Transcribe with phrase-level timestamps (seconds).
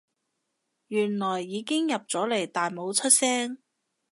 [0.87, 3.59] 原來已經入咗嚟但冇出聲